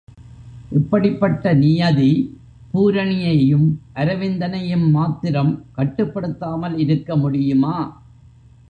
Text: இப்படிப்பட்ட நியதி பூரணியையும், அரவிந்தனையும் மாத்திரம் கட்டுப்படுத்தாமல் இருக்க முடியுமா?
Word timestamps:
இப்படிப்பட்ட 0.71 1.53
நியதி 1.53 2.09
பூரணியையும், 2.73 3.67
அரவிந்தனையும் 3.93 4.89
மாத்திரம் 4.89 5.53
கட்டுப்படுத்தாமல் 5.77 6.77
இருக்க 6.77 7.15
முடியுமா? 7.15 7.75